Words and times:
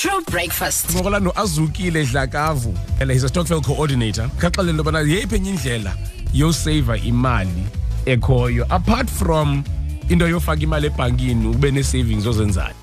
True 0.00 0.20
breakfast. 0.30 0.90
ngokola 0.94 1.20
no-azukile 1.20 2.04
dlakavu. 2.04 2.74
Ele 3.00 3.12
he's 3.14 3.24
a 3.24 3.28
stockville 3.28 3.62
coordinator. 3.64 4.28
Khaxelele 4.38 4.70
into 4.70 4.82
yobana 4.84 5.00
yeyiphi 5.00 5.36
enye 5.36 5.50
indlela 5.50 5.92
yoseyiva 6.34 6.96
imali 6.98 7.64
ekhoyo 8.06 8.66
apart 8.70 9.08
from 9.10 9.64
into 10.08 10.26
yofaka 10.28 10.62
imali 10.62 10.86
ebhankini 10.86 11.48
ube 11.48 11.70
nee-savings 11.70 12.26
ozenzayo 12.26 12.74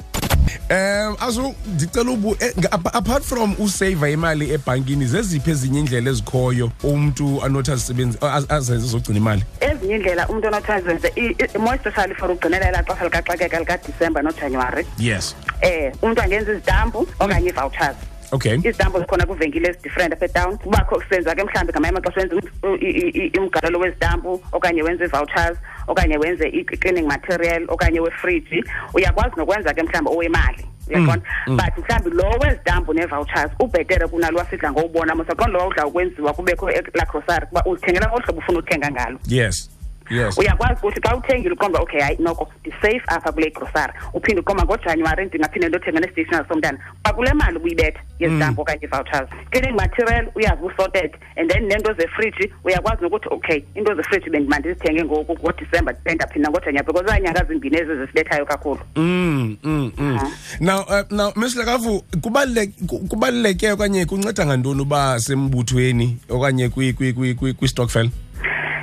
um 0.70 1.16
azu 1.20 1.56
ndicela 1.74 2.12
ubu 2.12 2.36
eh, 2.40 2.54
nga- 2.60 2.72
apa- 2.72 2.94
apart 2.94 3.24
from 3.24 3.56
useyiva 3.60 4.10
imali 4.10 4.52
ebhankini 4.54 5.06
zeziphi 5.06 5.52
ezinye 5.52 5.80
iindlela 5.80 6.10
ezikhoyo 6.12 6.72
umntu 6.84 7.42
anothi 7.44 7.72
azisebenzi 7.72 8.18
az- 8.18 8.46
azenze 8.54 8.88
zogcina 8.88 9.18
imali? 9.18 9.44
Ezinye 9.60 9.94
iindlela 9.96 10.28
umntu 10.28 10.48
onothi 10.48 10.72
azenze 10.72 11.08
i- 11.16 11.36
i- 11.44 11.58
more 11.58 11.76
especially 11.78 12.16
for 12.16 12.32
ugcinela 12.32 12.68
elaa 12.70 12.84
xesha 12.84 13.04
likaxakeka 13.04 13.60
likadisemba 13.60 14.22
nojanuwari 14.22 14.86
yes. 15.00 15.36
Eh 15.62 15.92
umntu 16.02 16.22
angenza 16.22 16.52
izitampu 16.52 17.08
okanye 17.20 17.50
ii-vouchers 17.50 17.96
okay. 18.32 18.56
Izitampu 18.56 19.00
zikhona 19.00 19.26
kwiivenkile 19.26 19.70
ezidifferent 19.70 20.14
apha 20.14 20.26
etown. 20.26 20.58
Kubakho 20.58 20.96
kusenza 20.96 21.36
ke 21.36 21.44
mhlawumbi 21.44 21.72
ngamanye 21.74 21.90
amaxesha 21.98 22.20
wenza 22.20 22.36
um- 22.64 22.78
i- 22.82 22.86
i- 22.90 23.32
i- 23.34 23.40
umgalelo 23.40 23.80
wezitampu 23.80 24.42
okanye 24.52 24.84
wenze 24.84 25.04
ii-vouchers 25.04 25.58
okanye 25.88 26.18
wenze 26.18 26.48
i-cleaning 26.50 27.08
material 27.08 27.66
okanye 27.68 28.00
wefriji 28.00 28.64
uyakwazi 28.94 29.36
nokwenza 29.38 29.74
ke 29.74 29.84
mhlawumbi 29.84 30.12
owemali 30.12 30.66
uyaqonda 30.90 31.22
but 31.48 31.78
mhlawumbi 31.78 32.10
lo 32.10 32.30
wezitampu 32.42 32.94
nee-vouchers 32.94 33.52
ubhetere 33.60 34.08
kunalo 34.08 34.38
wasidla 34.40 34.72
ngowubona. 34.72 35.16
Mosaqonda 35.16 35.54
lo 35.54 35.60
wawudla 35.60 35.86
ukwenziwa 35.88 36.34
kubekho 36.34 36.72
e- 36.72 36.84
laa 36.94 37.06
grocery 37.06 37.46
kuba 37.48 37.64
uzithengela 37.66 38.08
ngolu 38.08 38.24
hlobo 38.24 38.40
ufuna 38.40 38.60
uthenga 38.60 38.92
ngalo. 38.92 39.20
Yes. 39.28 39.70
Yes. 40.10 40.38
Uyakwazi 40.38 40.74
ukuthi 40.74 41.02
xa 41.02 41.16
uthengile 41.16 41.54
uqomba 41.54 41.80
okay 41.80 42.02
hayi 42.02 42.18
noko 42.20 42.52
ndisafe 42.62 43.02
apha 43.08 43.32
kule 43.32 43.50
grocery. 43.50 43.94
Uphinde 44.14 44.42
uqomba 44.42 44.64
ngojanuwari 44.64 45.26
ndingaphinde 45.26 45.70
ndothenga 45.70 46.00
nestationary 46.00 46.48
somntana 46.48 46.80
uba 47.00 47.14
kule 47.14 47.34
mali 47.34 47.58
ubuyibetha 47.58 48.00
yezitampu 48.20 48.62
okanye 48.62 48.80
ii-vouchers 48.84 49.30
cleaning 49.52 49.76
material 49.76 50.28
uyazi 50.36 50.64
usorted 50.64 51.12
and 51.36 51.52
then 51.52 51.66
neento 51.66 51.94
zefriji 51.94 52.54
uyakwazi 52.64 53.04
nokuthi 53.04 53.28
okay 53.32 53.64
into 53.76 53.96
zefriji 53.96 54.30
bendima 54.30 54.60
ndizithenge 54.60 55.04
ngoku 55.04 55.34
ngodisemba 55.34 55.94
ndaphinda 56.16 56.50
ngojanuwari 56.50 56.88
because 56.88 57.08
zanyanga 57.08 57.44
zimbini 57.44 57.78
ezi 57.78 57.96
zisibethayo 57.96 58.46
kakhulu. 58.46 58.80
Mm, 58.96 59.58
mm, 59.64 59.92
mm. 59.98 60.20
Now 60.60 60.82
uh, 60.82 61.04
now 61.12 61.34
Ms 61.36 61.56
Lakavu 61.56 62.04
kubaluleke 62.22 62.74
kubaluleke 63.10 63.72
okanye 63.72 64.06
kunceda 64.06 64.46
ngantoni 64.46 64.82
uba 64.82 65.20
sembuthweni 65.20 66.18
okanye 66.30 66.70
kwi 66.70 66.94
kwi 66.94 67.14
kwi 67.14 67.34
kwi, 67.34 67.54
kwi 67.54 67.68
stokvel 67.68 68.10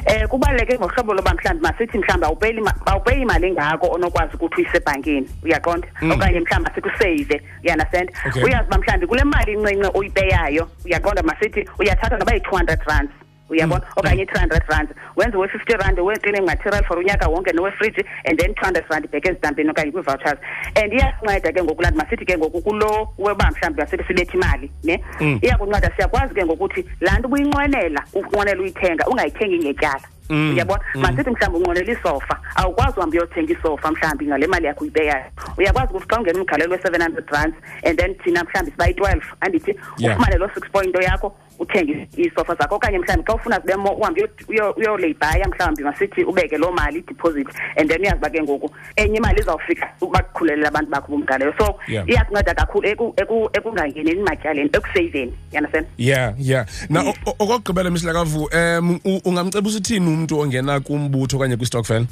eh 0.06 0.27
kubaluleke 0.28 0.78
ngohlobo 0.78 1.14
loba 1.14 1.34
mhlawumbi 1.34 1.62
masithi 1.67 1.98
mhlawumbi 1.98 2.27
awupeyi 2.27 2.56
ima- 2.58 2.75
awupeyi 2.86 3.22
imali 3.22 3.47
engako 3.47 3.86
onokwazi 3.86 4.34
ukuthi 4.36 4.56
uyise 4.62 4.77
ebhankini. 4.77 5.28
Uyaqonda? 5.45 5.89
Okanye 6.12 6.41
mhlawumbi 6.41 6.69
masithi 6.70 6.89
useyive 6.89 7.42
uyanderstand 7.64 8.11
Okay. 8.28 8.45
uyazi 8.45 8.67
uba 8.69 8.78
mhlawumbi 8.78 9.06
kule 9.06 9.25
mali 9.25 9.53
incinci 9.53 9.91
oyipeyayo 9.95 10.69
uyaqonda 10.84 11.23
masithi 11.23 11.69
uyathatha 11.78 12.17
noba 12.19 12.34
yi-two 12.34 12.56
hundred 12.56 12.80
rands. 12.86 13.12
Uyabona? 13.53 13.84
Okanye 13.97 14.22
i-three 14.22 14.41
hundred 14.41 14.62
rands 14.69 14.92
wenze 15.17 15.36
we-fifty 15.36 15.75
rand 15.75 15.98
we-cleaning 15.98 16.47
material 16.47 16.83
for 16.84 16.98
unyaka 16.98 17.28
wonke 17.28 17.53
nowefriji 17.53 18.05
and 18.25 18.39
then 18.39 18.55
two 18.55 18.64
hundred 18.64 18.84
rand 18.91 19.05
ibheke 19.05 19.28
ezitampini 19.28 19.70
okanye 19.70 19.92
kwii-vouchers. 19.92 20.39
And 20.77 20.92
iyasinceda 20.92 21.53
ke 21.53 21.62
ngoku 21.62 21.83
lanti 21.83 21.98
masithi 21.98 22.25
ke 22.25 22.39
ngoku 22.39 22.62
kulo 22.62 23.08
weba 23.19 23.50
mhlawumbi 23.50 23.80
masithi 23.80 24.05
sibetha 24.05 24.34
imali 24.34 24.70
ne? 24.84 25.05
Iyakunceda 25.42 25.91
siyakwazi 25.97 26.34
ke 26.34 26.45
ngokuthi 26.45 26.84
laa 27.00 27.19
nto 27.19 27.28
ubuyinqwenela 27.28 28.05
unqwenela 28.14 28.61
uyithenga 28.62 29.06
ungayithengi 29.06 29.58
ngetyala. 29.58 30.08
Uyabona? 30.30 30.83
Masithi 30.95 31.30
mhlawumbi 31.30 31.58
unqwenela 31.58 31.92
isofa 31.92 32.39
awukwazi 32.56 32.97
uhamba 32.97 33.17
uyothenga 33.17 33.53
isofa 33.53 33.91
mhlawumbi 33.91 34.27
ngale 34.27 34.47
mali 34.47 34.67
yakho 34.67 34.84
uyibeyayo. 34.84 35.25
Uyakwazi 35.58 35.91
ukuthi 35.91 36.08
xa 36.08 36.19
ungena 36.20 36.41
umgalelo 36.41 36.73
we-seven 36.73 37.03
hundred 37.03 37.30
rands 37.30 37.56
and 37.84 37.98
then 37.98 38.14
thina 38.14 38.45
mhlawumbi 38.45 38.70
siba 38.70 38.86
yi-twelve 38.86 39.25
andithi 39.41 39.75
Yeah. 39.98 40.17
ufumane 40.17 40.39
loo 40.39 40.48
six 40.55 40.69
point 40.70 40.95
yakho 41.03 41.34
uthenge 41.62 42.08
iisofa 42.18 42.55
zakho 42.55 42.74
okanye 42.77 42.98
mhlawumbi 42.98 43.27
xa 43.27 43.34
ufuna 43.34 43.60
zibe 43.60 43.77
mo 43.77 43.91
uhambe 43.92 44.20
uyo- 44.22 44.30
uyo- 44.48 44.74
uyoleyibhaya 44.77 45.48
mhlawumbi 45.48 45.82
masithi 45.84 46.24
ubeke 46.24 46.58
loo 46.58 46.73
mali 46.73 46.98
idiposit 46.98 47.48
and 47.77 47.89
then 47.90 48.00
uyazi 48.00 48.17
uba 48.18 48.30
ke 48.30 48.42
ngoku 48.42 48.70
enye 48.96 49.17
imali 49.17 49.40
izawufika 49.40 49.89
bakukhulelele 50.12 50.68
abantu 50.68 50.90
bakho 50.90 51.08
bomgalelo 51.12 51.52
so 51.58 51.74
Yeah. 51.89 52.08
iyasinceda 52.08 52.55
kakhulu 52.55 52.89
eku- 52.89 53.14
eku- 53.17 53.51
ekungangeneni 53.52 54.22
matyaleni 54.22 54.70
ekuseyiveni 54.72 55.33
yanasena 55.52 55.86
yeah 55.98 56.34
yeah. 56.39 56.67
Na 56.90 57.01
o- 57.02 57.14
o- 57.27 57.34
okokugqibela 57.39 57.90
Ms 57.90 58.05
Lakavu 58.05 58.48
um 58.55 59.01
u- 59.05 59.20
ungamcebisa 59.24 59.78
uthini 59.78 60.06
umuntu 60.06 60.39
ongena 60.40 60.80
kumbutho 60.80 61.36
okanye 61.36 61.56
kwi 61.56 61.67
stokvel 61.67 62.02
eh 62.02 62.06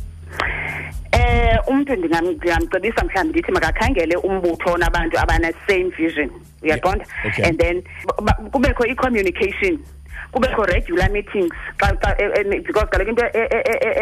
umuntu 1.71 1.93
ndingam- 1.95 2.35
ndingamcebisa 2.37 3.05
mhlawumbi 3.05 3.31
ndithi 3.39 3.53
makakhangele 3.53 4.17
umbutho 4.17 4.73
onabantu 4.73 5.19
abane-same 5.19 5.91
vision. 5.97 6.31
Uyaqonda? 6.63 7.05
Yeah, 7.05 7.27
okay. 7.35 7.45
and 7.45 7.59
then 7.59 7.83
ba- 8.07 8.23
ba- 8.23 8.39
kubekho 8.53 8.85
i-communication. 8.87 9.79
Kubekho 10.33 10.63
regular 10.67 11.11
meetings. 11.11 11.51
Xa 11.79 11.95
xa 12.01 12.17
because 12.67 12.89
kaloku 12.91 13.11
into 13.11 13.25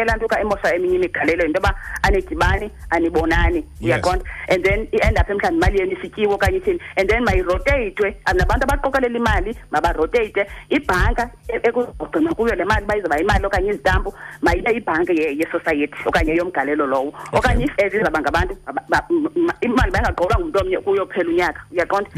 elantuka 0.01 0.39
emosha 0.39 0.75
eminye 0.75 0.95
imigalelo 0.95 1.43
yinto 1.43 1.59
yoba 1.59 1.75
anidibani 2.03 2.71
anibonani 2.89 3.63
uyaqonda 3.81 4.23
and 4.49 4.63
then 4.63 4.87
i-end 4.93 5.17
up 5.17 5.27
mhlawumbi 5.29 5.57
imali 5.57 5.79
yenu 5.79 5.91
isityiwe 5.97 6.33
okanye 6.33 6.57
ithini. 6.57 6.79
And 6.97 7.09
then 7.09 7.23
mayiroteyitwe 7.25 8.15
nabantu 8.35 8.63
abaqokelela 8.63 9.17
imali 9.17 9.57
mabaroteyite 9.71 10.45
ibhanka 10.69 11.29
e- 11.47 11.59
ekuzogcinwa 11.63 12.33
kuyo 12.35 12.55
le 12.55 12.65
mali 12.65 12.85
bayizoba 12.85 13.19
imali 13.19 13.45
okanye 13.45 13.69
izitampu 13.69 14.13
mayibe 14.41 14.71
ibhanki 14.71 15.11
ye- 15.17 15.37
yesosayethi 15.37 15.95
okanye 16.05 16.35
yomgalelo 16.35 16.85
lowo. 16.87 17.13
Okanye 17.33 17.65
if 17.65 17.79
as 17.79 17.93
izaba 17.93 18.19
ngabantu 18.21 18.57
aba- 18.67 18.83
ba- 18.89 19.05
m- 19.09 19.29
m- 19.35 19.53
imali 19.61 19.91
bayingaqokelwa 19.91 20.39
ngumntu 20.39 20.59
omnye 20.59 20.77
kuyophela 20.77 21.29
unyaka. 21.29 21.61
Uyaqonda? 21.71 22.09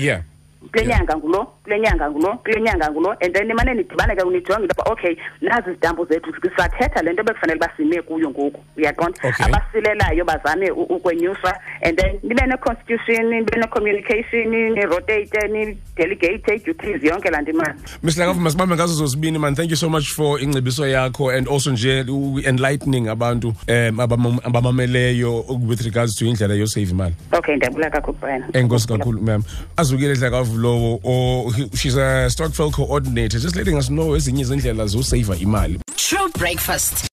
Kule 0.71 0.85
nyanga 0.85 1.15
ngulo 1.17 1.47
kule 1.71 1.79
nyanga 1.79 2.09
ngulo 2.11 2.37
kule 2.43 2.61
nyanga 2.61 2.91
ngulo 2.91 3.15
and 3.21 3.33
then 3.33 3.47
nimane 3.47 3.73
nidibane 3.73 4.15
ke 4.15 4.23
nijonge 4.23 4.63
into 4.63 4.75
yoba 4.75 4.91
okay 4.91 5.15
nazi 5.41 5.69
izitampu 5.69 6.05
zethu 6.05 6.33
sathetha 6.57 7.01
le 7.03 7.13
nto 7.13 7.23
bekufanele 7.23 7.59
basime 7.59 8.01
kuyo 8.01 8.29
ngoku 8.29 8.59
uyaqonda 8.77 9.17
Okay. 9.23 9.45
abasilelayo 9.45 10.25
bazame 10.25 10.71
u- 10.71 10.83
ukwenyuswa 10.83 11.53
and 11.83 11.97
then 11.97 12.19
nibe 12.23 12.45
ne-constitution 12.47 13.25
nibe 13.29 13.57
ne-communication 13.57 14.49
nirotate 14.73 15.47
nidelegate 15.47 16.59
duties 16.65 17.03
yonke 17.03 17.29
laa 17.29 17.41
nto 17.41 17.51
imali. 17.51 17.73
Ms 18.03 18.17
Lakavu 18.17 18.39
masibambe 18.39 18.75
ngazo 18.75 18.93
zozibini 18.93 19.39
man. 19.39 19.55
Thank 19.55 19.69
you 19.69 19.75
so 19.77 19.89
much 19.89 20.07
for 20.13 20.39
ingcebiso 20.41 20.87
yakho 20.87 21.29
and 21.37 21.47
also 21.47 21.71
nje 21.71 22.01
u- 22.09 22.39
enlightening 22.39 23.07
abantu 23.07 23.47
um 23.47 23.99
abamam- 23.99 24.39
abamameleyo 24.43 25.45
with 25.67 25.81
regards 25.81 26.15
to 26.15 26.25
indlela 26.25 26.53
yosave 26.55 26.91
imali. 26.91 27.15
Okay 27.31 27.55
ndiyabula 27.55 27.89
kakhulu 27.89 28.17
brian. 28.21 28.43
Enkosi 28.53 28.87
kakhulu 28.87 29.21
ma'am. 29.21 29.43
Azukile 29.77 30.15
dlakavu 30.15 30.57
lowo 30.57 30.99
or 31.03 31.53
she's 31.75 31.97
a 31.97 32.29
stockville 32.29 32.71
coordinator 32.71 33.39
just 33.39 33.55
letting 33.55 33.77
us 33.77 33.87
know 33.87 34.15
ezinye 34.15 34.41
izindlela 34.41 34.87
zosayiva 34.87 35.35
imali 35.37 35.79
True 35.95 36.29
breakfast. 36.39 37.11